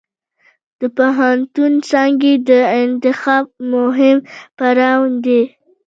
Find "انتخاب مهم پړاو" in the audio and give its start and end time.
2.81-5.01